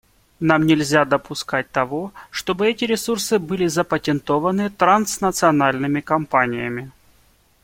Нам 0.39 0.63
нельзя 0.65 1.05
допускать 1.05 1.69
того, 1.69 2.11
чтобы 2.31 2.67
эти 2.67 2.85
ресурсы 2.85 3.37
были 3.37 3.67
запатентованы 3.67 4.71
транснациональными 4.71 6.01
компаниями. 6.01 6.89